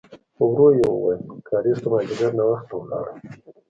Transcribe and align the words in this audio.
ورو 0.47 0.67
يې 0.77 0.85
وویل: 0.89 1.21
کارېز 1.47 1.77
ته 1.83 1.87
مازديګر 1.91 2.31
ناوخته 2.37 2.75
لاړم. 2.89 3.17